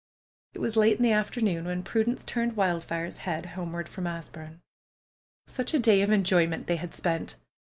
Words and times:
It 0.55 0.57
was 0.59 0.75
late 0.77 0.97
in 0.97 1.03
the 1.03 1.11
afternoon 1.11 1.65
when 1.65 1.83
Prudence 1.83 2.23
turned 2.23 2.57
Wildfire's 2.57 3.19
head 3.19 3.45
homeward 3.45 3.87
from 3.87 4.07
Asburne. 4.07 4.59
Such 5.45 5.75
a 5.75 5.79
day 5.79 6.01
of 6.01 6.09
enjoyment 6.09 6.65
they 6.65 6.77
had 6.77 6.95
spent 6.95 7.35